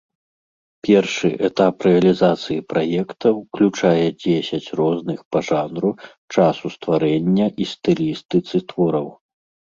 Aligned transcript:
Першы 0.85 1.29
этап 1.47 1.75
рэалізацыі 1.87 2.55
праекта 2.71 3.27
ўключае 3.41 4.07
дзесяць 4.21 4.71
розных 4.79 5.19
па 5.35 5.39
жанру, 5.49 5.91
часу 6.37 6.65
стварэння 6.77 7.45
і 7.65 7.69
стылістыцы 7.73 8.63
твораў. 8.73 9.07